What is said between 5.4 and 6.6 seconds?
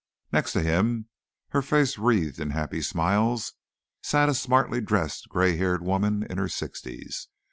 haired woman in her